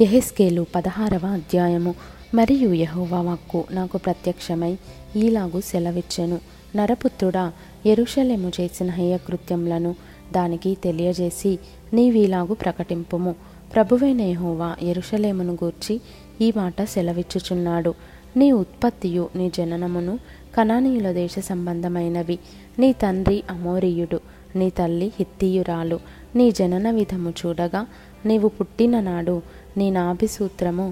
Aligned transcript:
ఎహెస్కేలు 0.00 0.66
పదహారవ 0.74 1.26
అధ్యాయము. 1.26 1.94
మరియు 2.34 2.72
యహోవా 2.72 3.20
వాక్కు 3.20 3.64
నాకు 3.70 3.98
ప్రత్యక్షమై 3.98 4.78
ఈలాగు 5.16 5.60
సెలవిచ్చెను. 5.60 6.38
నరపుత్రుడా 6.76 7.52
ఎరుషలేము 7.86 8.52
చేసిన 8.60 8.90
హేయకృత్యములను 8.90 9.94
దానికి 10.32 10.76
తెలియజేసి 10.84 11.58
నీవీలాగు 11.92 12.54
ప్రకటింపుము. 12.54 13.34
ప్రభువైన 13.74 14.20
యహోవా 14.20 14.76
ఎరుషలేమును 14.82 15.52
గూర్చి 15.52 16.00
ఈ 16.40 16.52
మాట 16.56 16.82
సెలవిచ్చుచున్నాడు. 16.82 17.94
నీ 18.36 18.52
ఉత్పత్తియు 18.52 19.28
నీ 19.36 19.50
జననమును 19.56 20.18
కనానీయుల 20.56 21.12
దేశ 21.12 21.38
సంబంధమైనవి. 21.38 22.38
నీ 22.78 22.92
తండ్రి 22.92 23.42
అమోరీయుడు 23.50 24.20
నీ 24.56 24.70
తల్లి 24.70 25.06
హిత్తీయురాలు. 25.06 26.00
నీ 26.36 26.50
జనన 26.50 26.90
విధము 26.90 27.30
చూడగా 27.30 27.86
నీవు 28.26 28.48
పుట్టిన 28.48 29.00
నాడు 29.00 29.42
నీ 29.78 29.86
నాభిసూత్రము 29.90 30.86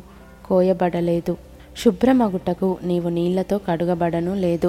కోయబడలేదు. 0.46 1.34
శుభ్రమగుటకు 1.76 2.68
నీవు 2.84 3.08
నీళ్ళతో 3.08 3.56
కడుగబడను 3.68 4.34
లేదు. 4.34 4.68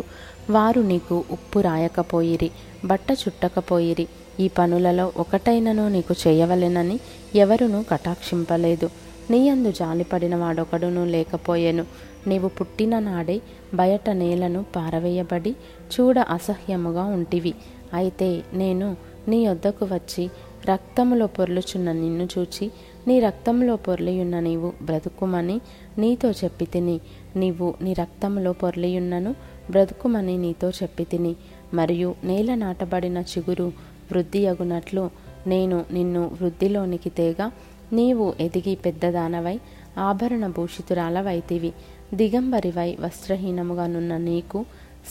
వారు 0.50 0.82
నీకు 0.92 1.16
ఉప్పు 1.32 1.60
రాయకపోయిరి 1.60 2.50
బట్ట 2.86 3.08
చుట్టకపోయిరి. 3.12 4.08
ఈ 4.40 4.48
పనులలో 4.58 5.06
ఒకటైనను 5.18 5.86
నీకు 5.90 6.14
చేయవలెనని 6.24 6.98
ఎవరునూ 7.36 7.80
కటాక్షింపలేదు. 7.92 8.90
నీయందు 9.30 9.72
జాలిపడిన 9.72 10.36
వాడొకడును 10.36 11.04
లేకపోయెను. 11.06 11.86
నీవు 12.28 12.48
పుట్టిన 12.58 12.94
నాడే 13.00 13.38
బయట 13.74 14.10
నేలను 14.22 14.62
పారవేయబడి 14.76 15.54
చూడ 15.94 16.20
అసహ్యముగా 16.20 17.04
ఉంటివి. 17.18 17.54
అయితే 17.94 18.30
నేను 18.54 18.88
నీ 19.28 19.40
వద్దకు 19.48 19.86
వచ్చి 19.86 20.24
రక్తములో 20.70 21.26
పొర్లుచున్న 21.28 21.90
నిన్ను 21.92 22.26
చూచి 22.38 22.66
నీ 23.08 23.20
రక్తంలో 23.20 23.76
పొర్లియున్న 23.76 24.40
నీవు 24.40 24.74
బ్రతుకుమని 24.82 25.62
నీతో 25.98 26.32
చెప్పి 26.32 26.66
తిని. 26.66 27.00
నీవు 27.36 27.74
నీ 27.82 27.94
రక్తంలో 27.94 28.54
పొర్లియున్నను 28.54 29.36
బ్రతుకుమని 29.72 30.38
నీతో 30.38 30.70
చెప్పి 30.70 31.04
తిని. 31.04 31.36
మరియు 31.74 32.16
నేల 32.24 32.56
నాటబడిన 32.56 33.18
చిగురు 33.18 33.64
వృద్ధి 34.12 34.48
అగునట్లు 34.48 35.10
నేను 35.48 35.86
నిన్ను 35.92 36.32
వృద్ధిలోనికి 36.42 37.10
తేగా. 37.10 37.52
నీవు 37.94 38.34
ఎదిగి 38.40 38.76
పెద్దదానవై 38.76 39.60
ఆభరణ 39.98 40.48
భూషితురాలవైతివి. 40.48 41.74
దిగంబరివై 42.14 42.98
వస్త్రహీనముగానున్న 43.00 44.18
నీకు 44.18 44.66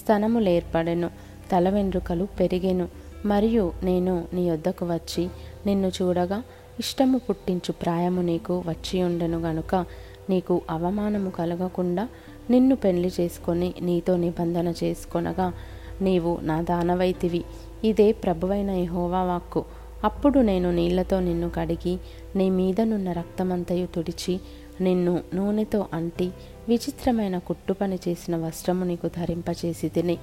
స్తనములేర్పడెను 0.04 1.10
తల 1.52 1.68
వెండ్రుకలు 1.68 2.28
పెరిగెను. 2.40 2.88
మరియు 3.26 3.72
నేను 3.82 4.24
నీ 4.32 4.48
యొద్దకు 4.48 4.86
వచ్చి 4.86 5.28
నిన్ను 5.66 5.88
చూడగా 5.88 6.42
ఇష్టము 6.80 7.18
పుట్టించు 7.18 7.72
ప్రాయము 7.72 8.22
నీకు 8.22 8.64
వచ్చి 8.66 9.02
ఉండెను 9.02 9.38
గనుక 9.38 9.74
నీకు 10.30 10.62
అవమానము 10.70 11.30
కలగకుండా 11.30 12.08
నిన్ను 12.50 12.76
పెళ్ళి 12.76 13.10
చేసుకొని 13.20 13.74
నీతో 13.80 14.16
నిబంధన 14.16 14.74
చేసుకొనగా 14.84 15.52
నీవు 16.00 16.38
నా 16.42 16.60
దానవైతివి. 16.60 17.44
ఇదే 17.84 18.12
ప్రభువైన 18.12 18.70
యెహోవా 18.70 19.22
వాక్కు. 19.22 19.64
అప్పుడు 20.04 20.40
నేను 20.40 20.74
నీళ్ళతో 20.74 21.20
నిన్ను 21.20 21.50
కడిగి 21.54 21.98
నీ 22.36 22.50
మీదనున్న 22.50 23.12
రక్తమంతయు 23.12 23.86
తుడిచి 23.86 24.40
నిన్ను 24.80 25.20
నూనెతో 25.34 25.86
అంటి 25.92 26.30
విచిత్రమైన 26.68 27.38
కుట్టుపని 27.38 27.98
చేసిన 28.08 28.36
వస్త్రము 28.36 28.84
నీకు 28.84 29.08
ధరింపచేసి 29.08 29.88
తిని 29.88 30.16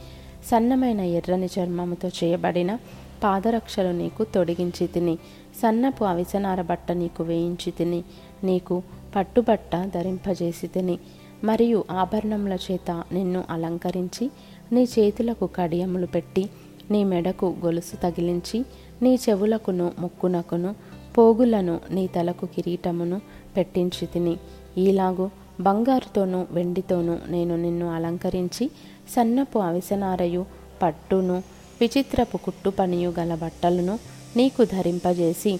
సన్నమైన 0.51 0.99
ఎర్రని 0.99 1.49
చర్మముతో 1.59 2.07
చేయబడిన 2.07 2.77
పాదరక్షలు 3.23 3.91
నీకు 3.93 4.23
తొడిగించి 4.33 4.85
తిని 4.87 5.15
సన్నపు 5.61 6.03
అవిసనార 6.03 6.61
బట్ట 6.61 6.91
నీకు 6.93 7.21
వేయించి 7.23 7.71
తిని 7.71 7.99
నీకు 8.43 8.75
పట్టుబట్ట 9.15 9.75
ధరింపజేసి 9.93 10.67
తిని 10.67 10.95
మరియు 11.43 11.79
ఆభరణముల 11.93 12.55
చేత 12.65 12.91
నిన్ను 13.11 13.41
అలంకరించి 13.49 14.25
నీ 14.71 14.83
చేతులకు 14.93 15.45
కడియములు 15.55 16.07
పెట్టి 16.07 16.43
నీ 16.91 17.01
మెడకు 17.03 17.47
గొలుసు 17.63 17.95
తగిలించి 17.95 18.59
నీ 19.01 19.11
చెవులకును 19.23 19.87
ముక్కునకును 19.99 20.71
పోగులను 21.17 21.75
నీ 21.91 22.03
తలకు 22.07 22.45
కిరీటమును 22.45 23.17
పెట్టించి 23.55 24.05
తిని 24.07 24.35
ఈలాగు 24.77 25.25
బంగారుతోనూ 25.59 26.39
వెండితోనూ 26.51 27.15
నేను 27.29 27.55
నిన్ను 27.57 27.87
అలంకరించి 27.95 28.65
సన్నపు 29.13 29.59
అవిసనారయు 29.59 30.43
పట్టును 30.81 31.37
విచిత్రపు 31.81 32.37
కుట్టు 32.37 32.69
పనియు 32.69 33.13
గల 33.19 33.35
బట్టలను 33.35 33.99
నీకు 34.37 34.63
ధరింపజేసి 34.63 35.53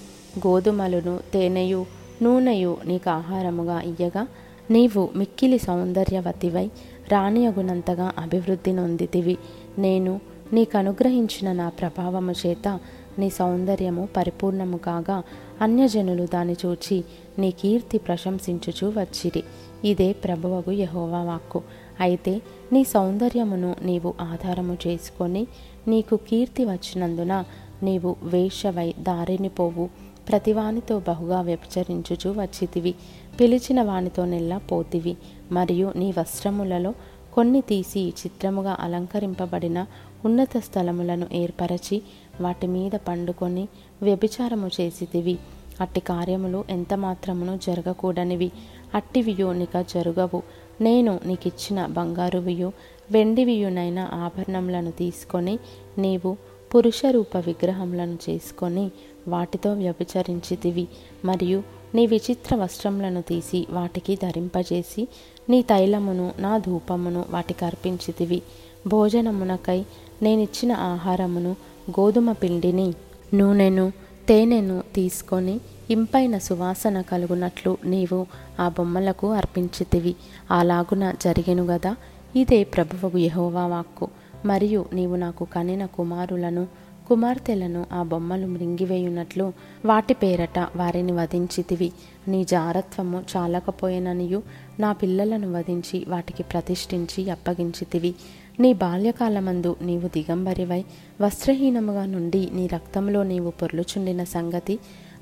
గోధుమలను 0.46 1.20
తేనెయు 1.32 1.86
నూనెయు 2.22 2.76
నీకు 2.86 3.10
ఆహారముగా 3.10 3.80
ఇయ్యగా 3.80 4.26
నీవు 4.70 5.08
మిక్కిలి 5.16 5.58
సౌందర్యవతివై 5.58 6.70
రాణియగునంతగా 7.12 8.12
అభివృద్ధి 8.18 8.72
నొందితివి. 8.72 9.36
నేను 9.78 10.20
నీకు 10.52 10.78
అనుగ్రహించిన 10.78 11.52
నా 11.52 11.68
ప్రభావము 11.68 12.34
చేత 12.46 12.80
నీ 13.18 13.30
సౌందర్యము 13.30 14.08
పరిపూర్ణము 14.16 14.76
కాగా 14.76 15.22
అన్యజనులు 15.60 16.28
దాని 16.34 16.56
చూచి 16.66 17.04
నీ 17.38 17.50
కీర్తి 17.50 17.98
ప్రశంసించుచూ 17.98 18.88
వచ్చిరి. 18.88 19.42
ఇదే 19.84 20.12
ప్రభువగు 20.12 20.70
యహోవా 20.70 21.22
వాక్కు. 21.22 21.62
అయితే 22.00 22.42
నీ 22.72 22.84
సౌందర్యమును 22.84 23.76
నీవు 23.82 24.14
ఆధారము 24.20 24.78
చేసుకొని 24.86 25.46
నీకు 25.88 26.16
కీర్తి 26.16 26.64
వచ్చినందున 26.64 27.44
నీవు 27.82 28.16
వేషవై 28.22 28.94
దారిని 28.98 29.48
పోవు. 29.48 29.88
ప్రతివానితో 30.28 31.02
బహుగా 31.08 31.40
వ్యభిచరించుచు 31.40 32.40
వచ్చితివి. 32.40 32.94
పిలిచిన 33.40 33.82
వానితో 33.82 34.24
నెల్లా 34.24 34.58
పోతివి. 34.58 35.16
మరియు 35.52 35.92
నీ 35.96 36.14
వస్త్రములలో 36.18 36.94
కొన్ని 37.34 37.60
తీసి 37.60 38.08
చిత్రముగా 38.08 38.76
అలంకరింపబడిన 38.80 39.86
ఉన్నత 40.24 40.58
స్థలములను 40.58 41.26
ఏర్పరచి 41.32 42.02
వాటి 42.40 42.66
మీద 42.66 42.92
పండుకొని 42.92 43.68
వ్యభిచారము 44.02 44.70
చేసితివి. 44.80 45.38
అట్టి 45.80 46.00
కార్యములు 46.00 46.64
ఎంత 46.70 46.94
మాత్రమును 46.94 47.58
జరగకూడనివి. 47.66 48.52
అట్టివియో 48.94 49.52
నిక 49.52 49.80
జరుగవు. 49.80 50.42
నేను 50.80 51.20
నీకిచ్చిన 51.26 51.86
బంగారువియు 51.86 52.72
వెండివియునైన 53.10 53.98
ఆభరణములను 54.12 54.90
తీసుకొని 54.90 55.58
నీవు 55.98 56.36
పురుషరూప 56.74 57.36
విగ్రహములను 57.36 58.18
చేసుకొని 58.30 58.90
వాటితో 59.28 59.72
వ్యభిచరించితివి 59.72 60.88
మరియు 61.24 61.62
నీ 61.94 62.06
విచిత్ర 62.06 62.56
వస్త్రములను 62.56 63.22
తీసి 63.22 63.66
వాటికి 63.70 64.16
ధరింపజేసి 64.16 65.08
నీ 65.50 65.62
తైలమును 65.62 66.32
నా 66.38 66.58
ధూపమును 66.58 67.24
వాటికి 67.30 67.64
అర్పించితివి. 67.64 68.42
భోజనమునకై 68.86 69.84
నేనిచ్చిన 70.22 70.72
ఆహారమును 70.72 71.56
గోధుమ 71.90 72.32
పిండిని 72.32 72.94
నూనెను 73.34 73.92
తేనెను 74.28 74.82
తీసుకొని 74.94 75.60
ఇంపైన 75.90 76.38
సువాసన 76.38 77.00
కలుగునట్లు 77.00 77.78
నీవు 77.84 78.26
ఆ 78.60 78.68
బొమ్మలకు 78.68 79.32
అర్పించితివి. 79.32 80.14
అలాగున 80.50 81.12
జరిగెను 81.22 81.64
గదా 81.64 81.96
ఇదే 82.36 82.64
ప్రభువగు 82.64 83.18
యహోవా 83.18 83.66
వాక్కు. 83.66 84.08
మరియు 84.44 84.86
నీవు 84.92 85.16
నాకు 85.16 85.44
కనిన 85.44 85.86
కుమారులను 85.86 86.66
కుమార్తెలను 87.08 87.86
ఆ 87.92 88.02
బొమ్మలు 88.02 88.46
మృంగివేయునట్లు 88.46 89.52
వాటి 89.84 90.14
పేరట 90.14 90.58
వారిని 90.58 91.12
వధించితివి. 91.12 91.92
నీ 92.28 92.44
జారత్వము 92.44 93.24
చాలకపోయేననియు 93.36 94.42
నా 94.80 94.92
పిల్లలను 94.92 95.52
వధించి 95.52 96.04
వాటికి 96.08 96.42
ప్రతిష్ఠించి 96.42 97.30
అప్పగించితివి. 97.30 98.14
నీ 98.60 98.72
బాల్యకాలమందు 98.72 99.76
నీవు 99.82 100.08
దిగంబరివై 100.08 100.84
వస్త్రహీనముగా 101.20 102.06
నుండి 102.06 102.48
నీ 102.52 102.66
రక్తంలో 102.66 103.22
నీవు 103.22 103.50
పొర్లుచుండిన 103.50 104.24
సంగతి 104.24 104.78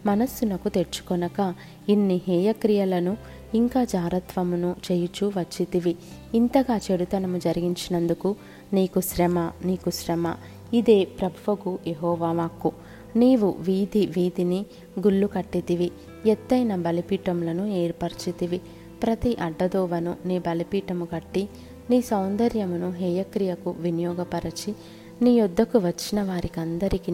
మనస్సునకు 0.07 0.69
తెచ్చుకొనక 0.69 1.55
ఇన్ని 1.89 2.21
హేయక్రియలను 2.29 3.17
ఇంకా 3.55 3.85
జారత్వమును 3.85 4.77
చేయుచూ 4.93 5.29
వచ్చితివి. 5.29 5.97
ఇంతగా 6.35 6.81
చెడుతనము 6.91 7.39
జరిగించినందుకు 7.39 8.37
నీకు 8.73 9.01
శ్రమ 9.01 9.51
నీకు 9.65 9.91
శ్రమ. 9.91 10.35
ఇదే 10.75 11.05
ప్రభువుకు 11.05 11.79
యహోవామాక్కు 11.87 12.73
నీవు 13.17 13.55
వీధి 13.59 14.07
వీధిని 14.07 14.67
గుళ్ళు 15.01 15.27
కట్టితివి. 15.27 15.91
ఎత్తైన 16.27 16.77
బలిపీఠములను 16.77 17.67
ఏర్పరిచితివి. 17.67 18.61
ప్రతి 19.03 19.37
అడ్డదోవను 19.37 20.15
నీ 20.25 20.39
బలిపీఠము 20.39 21.05
కట్టి 21.05 21.49
నీ 21.91 22.01
సౌందర్యమును 22.01 22.91
హేయక్రియకు 22.91 23.71
వినియోగపరచి 23.71 24.75
నీ 25.23 25.31
యొద్దకు 25.31 25.79
వచ్చిన 25.79 26.23
వారికందరికీ 26.23 27.13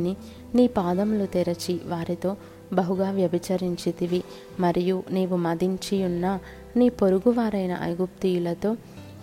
నీ 0.55 0.67
పాదములు 0.67 1.26
తెరచి 1.26 1.81
వారితో 1.87 2.37
బహుగా 2.73 3.11
వ్యభిచరించితివి. 3.11 4.23
మరియు 4.61 5.03
నీవు 5.11 5.37
మదించియున్న 5.37 6.38
నీ 6.76 6.88
పొరుగువారైన 6.88 7.79
ఐగుప్తీయులతో 7.82 8.73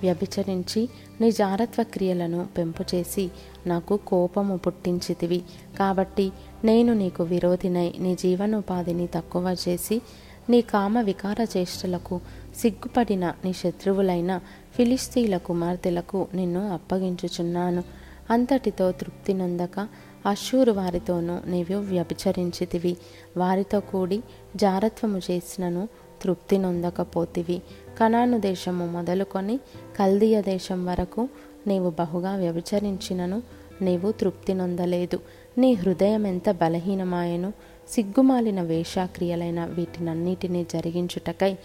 వ్యభిచరించి 0.02 0.90
నీ 1.22 1.32
జారత్వ 1.32 1.84
క్రియలను 1.84 2.48
పెంపు 2.58 2.96
చేసి 2.96 3.30
నాకు 3.68 4.00
కోపము 4.08 4.58
పుట్టించితివి. 4.58 5.42
కాబట్టి 5.80 6.32
నేను 6.64 6.94
నీకు 6.94 7.24
విరోధినై 7.24 7.94
నీ 8.00 8.16
జీవనోపాధిని 8.16 9.08
తక్కువ 9.16 9.56
చేసి 9.68 10.02
నీ 10.50 10.62
కామ 10.62 11.00
వికార 11.00 11.48
చేష్టలకు 11.58 12.22
సిగ్గుపడిన 12.56 13.34
నీ 13.46 13.54
శత్రువులైన 13.54 14.40
ఫిలిస్తీల 14.76 15.38
కుమార్తెలకు 15.38 16.28
నిన్ను 16.34 16.74
అప్పగించుచున్నాను. 16.74 17.84
అంతటితో 18.30 18.92
తృప్తి 18.92 19.34
నొందక 19.34 19.88
అశూరు 20.26 20.72
వారితోనూ 20.72 21.40
నీవు 21.48 21.76
వ్యభిచరించితివి. 21.78 22.98
వారితో 23.38 23.80
కూడి 23.80 24.24
జారత్వము 24.56 25.18
చేసినను 25.18 25.88
తృప్తి 26.22 26.58
నొందకపోతివి. 26.58 27.62
కనాను 28.00 28.40
దేశము 28.40 28.86
మొదలుకొని 28.86 29.58
కల్దీయ 30.00 30.42
దేశం 30.42 30.86
వరకు 30.86 31.30
నీవు 31.68 31.90
బహుగా 31.90 32.36
వ్యభిచరించినను 32.36 33.42
నీవు 33.82 34.12
తృప్తి 34.12 34.54
నొందలేదు. 34.54 35.20
నీ 35.58 35.74
హృదయం 35.74 36.28
ఎంత 36.28 36.50
బలహీనమాయను 36.52 37.54
సిగ్గుమాలిన 37.90 38.62
వేషాక్రియలైన 38.62 39.66
వీటినన్నిటినీ 39.66 40.66
జరిగించుటకై 40.74 41.58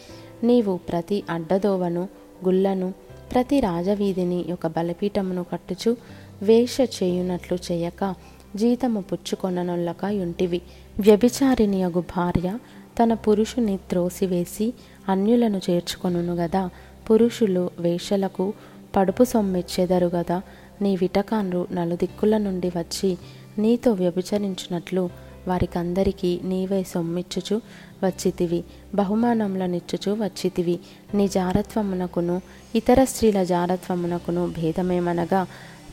నీవు 0.44 0.76
ప్రతి 0.76 1.22
అడ్డదోవను 1.30 2.08
గుళ్ళను 2.44 2.94
ప్రతి 3.34 3.60
రాజవీధిని 3.60 4.44
ఒక 4.52 4.66
బలపీఠమును 4.66 5.44
కట్టుచు 5.52 5.96
వేష 6.42 6.76
చేయునట్లు 6.80 7.58
చేయక 7.72 8.14
జీతము 8.56 9.00
పుచ్చుకొననొల్లక 9.00 10.04
యుంటివి. 10.04 10.62
వ్యభిచారిణియగు 11.00 12.00
భార్య 12.00 12.58
తన 13.02 13.14
పురుషుని 13.14 13.76
త్రోసివేసి 13.76 14.74
అన్యులను 15.08 15.60
చేర్చుకొనును 15.70 16.34
గదా. 16.34 16.70
పురుషులు 17.10 17.70
వేషలకు 17.78 18.52
పడుపు 18.96 19.24
సొమ్మిచ్చెదరు 19.24 20.06
గదా. 20.06 20.42
నీ 20.82 20.96
విటకాన్లు 20.96 21.66
నలుదిక్కుల 21.72 22.38
నుండి 22.38 22.68
వచ్చి 22.68 23.18
నీతో 23.58 23.92
వ్యభిచరించినట్లు 23.92 25.10
వారికందరికీ 25.48 26.40
నీవే 26.44 26.82
సొమ్మిచ్చుచు 26.82 27.60
వచ్చితివి. 28.04 28.64
బహుమానములనిచ్చుచు 28.94 30.16
వచ్చితివి. 30.22 30.78
నీ 31.14 31.28
జారత్వమునకును 31.28 32.42
ఇతర 32.74 33.04
స్త్రీల 33.04 33.42
జారత్వమునకును 33.42 34.46
భేదమేమనగా 34.46 35.46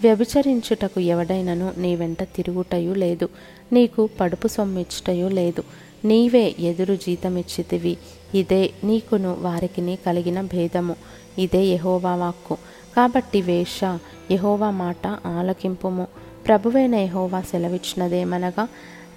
వ్యభిచరించుటకు 0.03 0.99
ఎవడైనను 0.99 1.73
నీ 1.77 1.95
వెంట 1.95 2.23
తిరుగుటయు 2.23 2.93
లేదు 2.93 3.29
నీకు 3.73 4.09
పడుపు 4.19 4.47
సొమ్మిచ్చుటయు 4.47 5.27
లేదు. 5.27 5.63
నీవే 6.05 6.55
ఎదురు 6.59 6.95
జీతమిచ్చితివి 6.95 7.97
ఇదే 8.35 8.71
నీకును 8.83 9.37
వారికిని 9.39 9.97
కలిగిన 10.05 10.41
భేదము 10.41 10.95
ఇదే 11.37 11.63
యహోవా 11.65 12.15
వాక్కు. 12.15 12.57
కాబట్టి 12.95 13.41
వేష 13.41 13.79
యహోవా 14.31 14.69
మాట 14.71 15.07
ఆలకింపుము. 15.07 16.07
ప్రభువైన 16.47 16.95
యహోవా 16.95 17.41
సెలవిచ్చినదేమనగా 17.41 18.67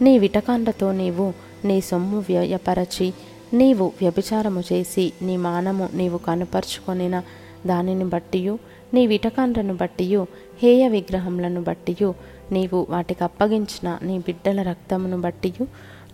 నీ 0.03 0.19
విటకాండతో 0.19 0.93
నీవు 0.93 1.33
నీ 1.65 1.81
సొమ్ము 1.81 2.19
వ్యయపరచి 2.19 3.13
నీవు 3.55 3.93
వ్యభిచారము 4.01 4.63
చేసి 4.73 5.13
నీ 5.23 5.37
మానము 5.37 5.89
నీవు 5.95 6.19
కనుపరుచుకొనిన 6.19 7.23
దానిని 7.67 8.05
బట్టియు 8.05 8.59
నీ 8.95 9.07
విటకాండ్రను 9.07 9.75
బట్టియు 9.75 10.27
హేయ 10.63 10.89
విగ్రహములను 10.89 11.63
బట్టియు 11.63 12.15
నీవు 12.53 12.87
వాటికి 12.91 13.25
అప్పగించిన 13.25 13.99
నీ 14.03 14.19
బిడ్డల 14.19 14.63
రక్తమును 14.63 15.21
బట్టియు 15.21 15.67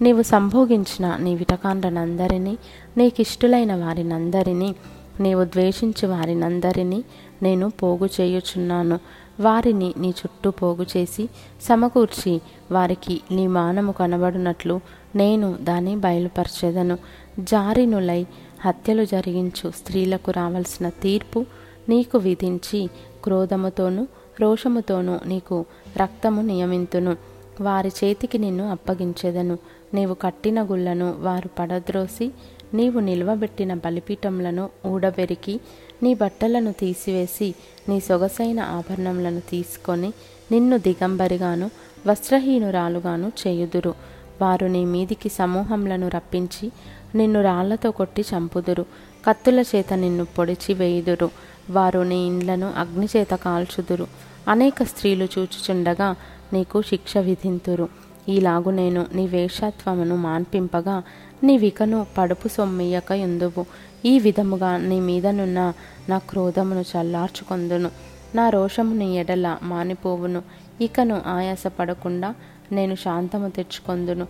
నీవు 0.02 0.23
సంభోగించిన 0.23 1.17
నీ 1.17 1.34
విటకాండ్రనందరినీ 1.34 2.58
నీకిష్టులైన 2.96 3.75
వారినందరినీ 3.75 4.75
నీవు 5.20 5.44
ద్వేషించు 5.44 6.08
వారినందరినీ 6.08 7.05
నేను 7.43 7.70
పోగు 7.70 8.08
చేయుచున్నాను. 8.20 9.00
వారిని 9.40 9.94
నీ 9.99 10.08
చుట్టూ 10.08 10.50
పోగు 10.50 10.87
చేసి 10.96 11.28
సమకూర్చి 11.62 12.40
వారికి 12.73 13.20
నీ 13.31 13.46
మానము 13.46 13.93
కనబడినట్లు 13.93 14.81
నేను 15.17 15.56
దాన్ని 15.61 15.96
బయలుపరచెదను. 15.96 16.99
జారినులై 17.40 18.26
హత్యలు 18.61 19.05
జరిగించు 19.05 19.70
స్త్రీలకు 19.70 20.31
రావాల్సిన 20.31 20.88
తీర్పు 20.88 21.46
నీకు 21.88 22.19
విధించి 22.19 22.88
క్రోధముతోనూ 23.25 24.06
రోషముతోనూ 24.41 25.19
నీకు 25.27 25.65
రక్తము 25.97 26.43
నియమింతును. 26.43 27.17
వారి 27.61 27.88
చేతికి 27.88 28.38
నిన్ను 28.38 28.71
అప్పగించెదను. 28.71 29.59
నీవు 29.94 30.15
కట్టిన 30.15 30.62
గుళ్ళను 30.62 31.15
వారు 31.19 31.50
పడద్రోసి 31.59 32.33
నీవు 32.75 33.00
నిల్వబెట్టిన 33.00 33.75
బలిపీఠములను 33.75 34.69
ఊడబెరికి 34.87 35.61
నీ 36.03 36.15
బట్టలను 36.15 36.73
తీసివేసి 36.73 37.55
నీ 37.88 38.00
సొగసైన 38.00 38.61
ఆభరణములను 38.61 39.41
తీసుకొని 39.41 40.12
నిన్ను 40.53 40.79
దిగంబరిగాను 40.79 41.71
వస్త్రహీనురాలుగాను 42.06 43.33
చేయుదురు. 43.47 43.94
వారు 44.43 44.67
నీ 44.67 44.85
మీదికి 44.85 45.29
సమూహములను 45.29 46.09
రప్పించి 46.09 46.73
నిన్ను 47.14 47.43
రాళ్ళతో 47.43 47.91
కొట్టి 47.91 48.23
చంపుదురు. 48.23 48.87
కత్తుల 49.29 49.61
చేత 49.61 49.93
నిన్ను 49.93 50.25
పొడిచి 50.25 50.75
వేయుదురు. 50.75 51.31
వారు 51.70 52.00
నీ 52.00 52.26
ఇండ్లను 52.26 52.73
అగ్నిచేత 52.76 53.31
కాల్చుదురు. 53.31 54.06
అనేక 54.49 54.82
స్త్రీలు 54.82 55.25
చూచుచుండగా 55.25 56.17
నీకు 56.53 56.82
శిక్ష 56.82 57.17
విధింతురు. 57.17 57.88
ఈలాగు 58.29 58.70
నేను 58.70 59.06
నీ 59.14 59.26
వేషత్వమును 59.26 60.17
మాన్పింపగా 60.17 61.03
నీ 61.43 61.58
వికను 61.58 62.06
పడుపు 62.19 62.49
సొమ్మియక 62.49 63.12
ఎందువు. 63.12 63.67
ఈ 64.05 64.19
విధముగా 64.19 64.76
నీ 64.76 65.00
మీదనున్న 65.00 65.73
నా 66.09 66.19
క్రోధమును 66.19 66.81
చల్లార్చుకొందును. 66.81 67.91
నా 68.35 68.50
రోషము 68.50 68.94
నీ 68.94 69.19
ఎడల 69.19 69.56
మానిపోవును. 69.62 70.43
ఇకను 70.81 71.23
ఆయాసపడకుండా 71.26 72.35
నేను 72.73 72.94
శాంతము 72.94 73.49
తెచ్చుకొందును. 73.49 74.26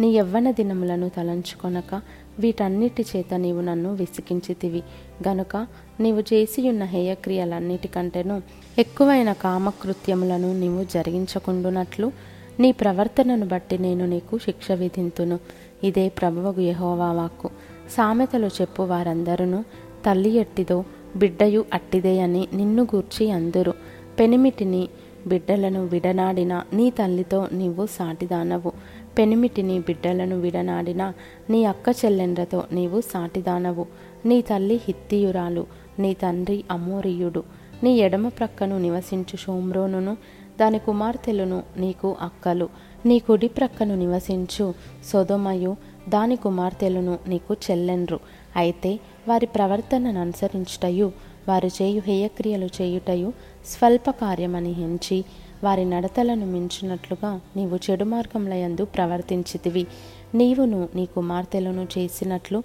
నీ 0.00 0.10
యవ్వన 0.10 0.50
దినములను 0.50 1.08
తలంచుకొనక 1.08 2.00
వీటన్నిటి 2.38 3.06
చేత 3.16 3.34
నీవు 3.34 3.60
నన్ను 3.60 3.94
విసికించితివి. 3.94 4.82
గనుక 5.28 5.66
నీవు 6.00 6.20
చేసియున్న 6.20 6.84
హేయక్రియలన్నిటికంటేను 6.84 8.42
ఎక్కువైన 8.78 9.32
కామకృత్యములను 9.32 10.58
నీవు 10.58 10.84
జరిగించకుండునట్లు 10.84 12.12
నీ 12.60 12.72
ప్రవర్తనను 12.72 13.46
బట్టి 13.46 13.78
నేను 13.78 14.06
నీకు 14.06 14.38
శిక్ష 14.38 14.72
విధింతును. 14.72 15.38
ఇదే 15.84 16.08
ప్రభువగు 16.08 16.60
యహోవా 16.60 17.12
వాక్కు. 17.12 17.50
సామెతలు 17.90 18.46
చెప్పు 18.46 18.82
వారందరూ 18.82 19.64
తల్లి 20.06 20.30
ఎట్టిదో 20.30 20.84
బిడ్డయు 21.16 21.64
అట్టిదే 21.72 22.20
అని 22.20 22.48
నిన్ను 22.54 22.82
గూర్చి 22.82 23.30
అందరు. 23.30 23.74
పెనిమిటిని 24.18 24.88
బిడ్డలను 25.26 25.86
విడనాడిన 25.86 26.62
నీ 26.72 26.90
తల్లితో 26.90 27.48
నీవు 27.52 27.86
సాటిదానవు. 27.86 28.72
పెనిమిటిని 29.18 29.78
బిడ్డలను 29.78 30.40
విడనాడిన 30.40 31.12
నీ 31.50 31.64
అక్క 31.64 31.88
చెల్లెండ్రతో 32.04 32.64
నీవు 32.72 33.00
సాటిదానవు. 33.00 33.86
నీ 34.26 34.42
తల్లి 34.42 34.80
హిత్తియురాలు 34.84 35.66
నీ 35.98 36.14
తండ్రి 36.14 36.64
అమోరియుడు. 36.70 37.42
నీ 37.82 37.96
ఎడమ 37.96 38.28
ప్రక్కను 38.28 38.78
నివసించు 38.78 39.36
షోమ్రోనును 39.36 40.16
దాని 40.60 40.78
కుమార్తెలను 40.78 41.62
నీకు 41.76 42.16
అక్కలు. 42.20 42.68
నీ 43.06 43.18
కుడి 43.18 43.48
ప్రక్కను 43.48 43.94
నివసించు 43.94 44.74
సొదొమయు 45.12 45.76
దాని 46.08 46.36
కుమార్తెలను 46.36 47.18
నీకు 47.28 47.56
చెల్లెండ్రు. 47.70 48.20
అయితే 48.56 49.00
వారి 49.28 49.46
ప్రవర్తనను 49.46 50.20
అనుసరించుటయు 50.20 51.12
వారు 51.48 51.66
చేయు 51.66 52.02
హేయక్రియలు 52.06 52.68
చేయుటయు 52.82 53.32
స్వల్ప 53.66 54.10
కార్యమని 54.10 54.72
హెంచి 54.72 55.24
వారి 55.64 55.84
నడతలను 55.84 56.46
మించినట్లుగా 56.46 57.40
నీవు 57.56 57.78
చెడు 57.90 58.04
మార్గములయందు 58.04 58.84
ప్రవర్తించితివి. 58.84 59.86
నీవును 60.34 60.88
నీ 60.94 61.04
కుమార్తెలను 61.06 61.86
చేసినట్లు 61.98 62.62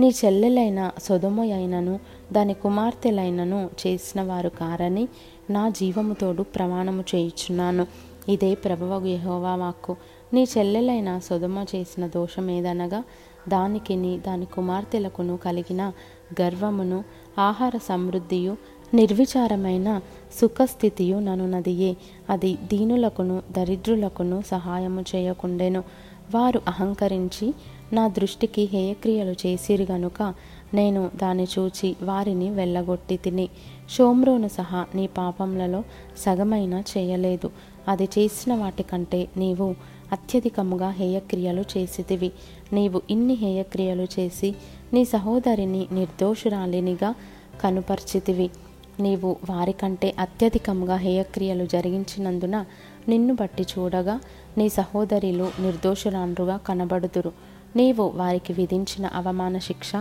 నీ 0.00 0.08
చెల్లెలైన 0.24 0.90
సొదమయైనను 1.02 2.00
దాని 2.32 2.54
కుమార్తెలైనను 2.54 3.70
చేసిన 3.82 4.22
వారు 4.22 4.48
కారని 4.48 5.08
నా 5.50 5.68
జీవముతోడు 5.68 6.42
ప్రమాణము 6.42 7.04
చేయుచున్నాను. 7.14 7.86
ఇదే 8.28 8.54
ప్రభువగు 8.54 9.06
యహోవా 9.06 9.54
వాక్కు. 9.54 9.96
నీ 10.32 10.42
చెల్లెలైన 10.58 11.18
సొదమ 11.18 11.64
చేసిన 11.74 12.06
దోషమేదనగా 12.06 13.04
దానికిని 13.48 14.12
దాని 14.26 14.46
కుమార్తెలకును 14.46 15.36
కలిగిన 15.36 15.92
గర్వమును 16.40 17.04
ఆహార 17.38 17.76
సమృద్ధియు 17.88 18.56
నిర్విచారమైన 18.94 20.00
సుఖస్థితియు 20.40 21.18
ననునదియే. 21.18 21.96
అది 22.30 22.54
దీనులకును 22.54 23.42
దరిద్రులకును 23.52 24.42
సహాయము 24.46 25.04
చేయకుండెను. 25.14 25.84
వారు 26.34 26.62
అహంకరించి 26.68 27.54
నా 27.92 28.08
దృష్టికి 28.08 28.62
హేయక్రియలు 28.62 29.32
చేసిరు 29.32 29.92
గనుక 29.92 30.34
నేను 30.74 31.10
దాన్ని 31.22 31.46
చూచి 31.58 31.96
వారిని 32.02 32.50
వెళ్ళగొట్టి 32.50 33.16
తిని. 33.16 33.48
షోమ్రోను 33.90 34.48
సహా 34.48 34.86
నీ 34.94 35.06
పాపములలో 35.06 35.84
సగమైన 36.18 36.82
చేయలేదు. 36.98 37.50
అది 37.88 38.04
చేసిన 38.04 38.54
వాటికంటే 38.54 39.28
నీవు 39.36 39.74
అత్యధికముగా 40.12 40.90
హేయక్రియలు 40.90 41.64
చేసితివి. 41.76 42.32
నీవు 42.72 43.02
ఇన్ని 43.10 43.34
హేయక్రియలు 43.34 44.06
చేసి 44.18 44.54
నీ 44.92 45.04
సహోదరిని 45.04 45.86
నిర్దోషురాలినిగా 45.92 47.14
కనుపర్చితివి. 47.60 48.50
నీవు 49.00 49.36
వారికంటే 49.50 50.14
అత్యధికంగా 50.18 50.96
హేయక్రియలు 50.96 51.66
జరిగించినందున 51.66 52.64
నిన్ను 53.08 53.34
బట్టి 53.34 53.66
చూడగా 53.78 54.20
నీ 54.58 54.68
సహోదరులు 54.68 55.50
నిర్దోషురాండ్రుగా 55.60 56.56
కనబడుదురు. 56.56 57.32
నీవు 57.76 58.12
వారికి 58.14 58.52
విధించిన 58.52 59.06
అవమాన 59.06 59.58
శిక్ష 59.58 59.92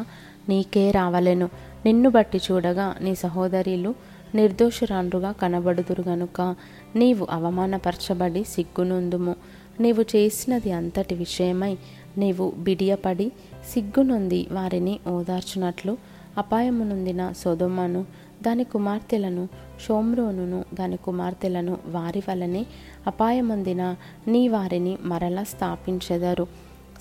నీకే 0.50 0.92
రావలెను. 0.92 1.50
నిన్ను 1.86 2.10
బట్టి 2.10 2.42
చూడగా 2.52 2.96
నీ 3.02 3.16
సహోదరులు 3.16 3.96
నిర్దోషురాండ్రుగా 4.36 5.32
కనబడుదురు 5.32 6.02
గనుక 6.02 6.56
నీవు 6.96 7.28
అవమానపరచబడి 7.32 8.44
సిగ్గునుందుము. 8.44 9.36
నీవు 9.80 10.02
చేసినది 10.02 10.72
అంతటి 10.72 11.16
విషయమై 11.16 11.78
నీవు 12.18 12.54
బిడియపడి 12.58 13.32
సిగ్గునొంది 13.74 14.48
వారిని 14.52 15.00
ఓదార్చునట్లు 15.08 15.98
అపాయమునుందిన 16.38 17.34
సోదమ్మను 17.38 18.06
దాని 18.46 18.64
కుమార్తెలను 18.64 19.48
షోమ్రోనును 19.88 20.64
దాని 20.74 20.98
కుమార్తెలను 20.98 21.78
వారి 21.88 22.24
వలనే 22.30 22.66
అపాయమందిన 23.08 23.96
నీ 24.28 24.48
వారిని 24.48 24.98
మరలా 25.02 25.44
స్థాపించెదరు. 25.44 26.48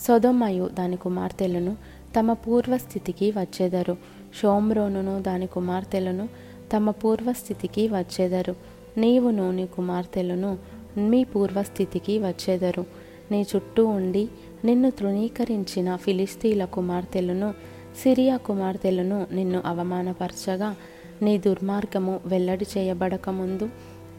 సొదొమ్మయు 0.00 0.70
దాని 0.74 0.96
కుమార్తెలను 0.96 1.76
తమ 2.18 2.32
పూర్వస్థితికి 2.32 3.30
వచ్చేదరు. 3.30 3.96
షోమ్రోనును 4.42 5.22
దాని 5.22 5.46
కుమార్తెలను 5.46 6.28
తమ 6.76 6.90
పూర్వస్థితికి 6.90 7.88
వచ్చేదరు. 7.88 8.56
నీవును 8.96 9.50
నీ 9.50 9.66
కుమార్తెలను 9.66 10.58
మీ 10.98 11.24
పూర్వస్థితికి 11.24 12.18
వచ్చేదరు. 12.18 12.84
నీ 13.30 13.46
చుట్టూ 13.56 13.86
ఉండి 13.86 14.28
నిన్ను 14.64 14.90
తృణీకరించిన 14.90 15.96
ఫిలిస్తీన్ల 15.96 16.64
కుమార్తెలను 16.64 17.54
సిరియా 18.02 18.36
కుమార్తెలను 18.36 19.26
నిన్ను 19.32 19.62
అవమానపరచగా 19.66 20.76
నీ 21.22 21.38
దుర్మార్గము 21.38 22.20
వెల్లడి 22.26 22.66
చేయబడకముందు 22.78 23.68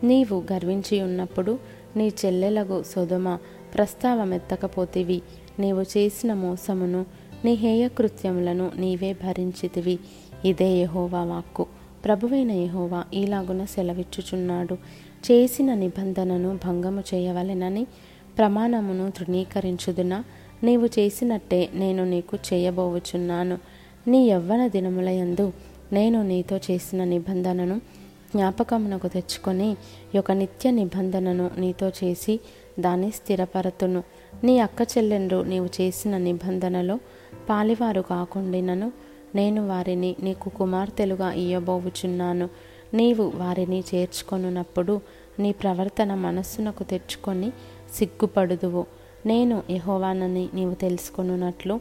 నీవు 0.04 0.44
గర్వించి 0.54 1.02
ఉన్నప్పుడు 1.02 1.60
నీ 1.96 2.12
చెల్లెలగు 2.26 2.84
సొదమ 2.84 3.38
ప్రస్తావమెత్తకపోతివి 3.76 5.22
నీవు 5.60 5.82
చేసిన 5.82 6.34
మోసమును 6.34 7.06
నీ 7.46 7.54
హేయకృత్యములను 7.54 8.72
నీవే 8.76 9.14
భరించితివి. 9.14 10.00
ఇదే 10.46 10.70
యహోవా 10.70 11.24
వాక్కు. 11.24 11.66
ప్రభువైన 12.06 12.52
యహోవా 12.52 13.04
ఈలాగున 13.14 13.66
సెలవిచ్చుచున్నాడు. 13.66 14.74
చేసిన 15.32 15.74
నిబంధనను 15.74 16.60
భంగము 16.66 17.04
చేయవలెనని 17.14 17.88
ప్రమాణమును 18.38 19.12
తృణీకరించుదున? 19.12 20.24
నీవు 20.64 20.86
చేసినట్టే 20.86 21.70
నేను 21.74 22.04
నీకు 22.06 22.38
చేయబోవుచున్నాను. 22.54 23.58
నీ 24.08 24.28
యవ్వన 24.28 24.68
దినములయందు 24.68 25.54
నేను 25.94 26.24
నీతో 26.24 26.58
చేసిన 26.58 27.04
నిబంధనను 27.04 27.78
జ్ఞాపకమునకు 28.36 29.08
తెచ్చుకొని 29.08 29.78
ఒక 30.18 30.32
నిత్య 30.32 30.72
నిబంధనను 30.72 31.52
నీతో 31.58 31.90
చేసి 31.90 32.40
దాన్ని 32.80 33.12
స్థిరపరతును. 33.12 34.04
నీ 34.44 34.60
అక్క 34.60 34.82
చెల్లెండ్రు 34.82 35.44
నీవు 35.44 35.70
చేసిన 35.82 36.18
నిబంధనలో 36.18 37.00
పాలివారు 37.50 38.02
కాకుండినను 38.02 38.92
నేను 39.36 39.68
వారిని 39.68 40.16
నీకు 40.24 40.50
కుమార్తెలుగా 40.50 41.32
ఇయ్యబోవుచున్నాను. 41.32 42.50
నీవు 42.94 43.32
వారిని 43.36 43.84
చేర్చుకొనున్నప్పుడు 43.96 45.02
నీ 45.40 45.52
ప్రవర్తన 45.52 46.14
మనస్సునకు 46.14 46.84
తెచ్చుకొని 46.84 47.52
సిగ్గుపడుదువు. 47.96 48.86
నేను 49.26 49.64
యహోవానని 49.70 50.50
నీవు 50.54 50.74
తెలుసుకొనున్నట్లు 50.74 51.80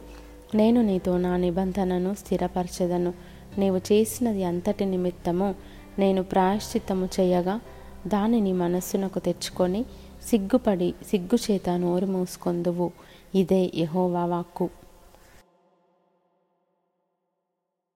నేను 0.55 0.81
నీతో 0.81 1.17
నా 1.17 1.37
నిబంధనను 1.37 2.15
స్థిరపరచదను. 2.19 3.13
నీవు 3.59 3.77
చేసినది 3.77 4.43
అంతటి 4.43 4.85
నిమిత్తము 4.85 5.55
నేను 5.99 6.23
ప్రాయశ్చిత్తము 6.23 7.09
చేయగా 7.19 7.59
దానిని 8.07 8.53
మనస్సునకు 8.53 9.19
తెచ్చుకొని 9.19 9.85
సిగ్గుపడి 10.29 10.93
సిగ్గుచేత 11.07 11.69
నోరు 11.69 12.05
మూసుకొందువు. 12.05 12.91
ఇదే 13.35 13.71
యహోవా 13.75 14.25
వాక్కు. 14.25 14.69